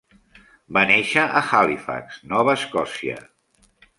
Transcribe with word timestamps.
Va 0.77 0.81
néixer 0.91 1.25
a 1.41 1.43
Halifax, 1.49 2.19
Nova 2.33 2.57
Escòcia. 2.61 3.21